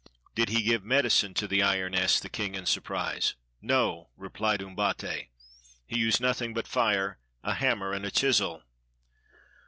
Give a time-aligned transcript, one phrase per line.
[0.33, 3.35] "Did he give medicine to the iron?" asked the king in surprise.
[3.61, 5.27] "No," repHed Umbate;
[5.85, 8.63] "he used nothing but fire, a hammer,' and a chisel."